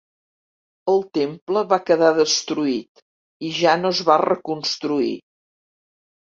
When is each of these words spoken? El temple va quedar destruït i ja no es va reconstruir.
El 0.93 1.03
temple 1.17 1.61
va 1.73 1.77
quedar 1.89 2.09
destruït 2.19 3.03
i 3.49 3.53
ja 3.59 3.77
no 3.83 3.93
es 3.97 4.01
va 4.09 4.17
reconstruir. 4.25 5.13